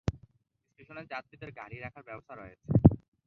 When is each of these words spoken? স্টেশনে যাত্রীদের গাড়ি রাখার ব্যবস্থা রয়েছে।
স্টেশনে 0.69 1.03
যাত্রীদের 1.11 1.49
গাড়ি 1.59 1.77
রাখার 1.79 2.03
ব্যবস্থা 2.07 2.33
রয়েছে। 2.35 2.67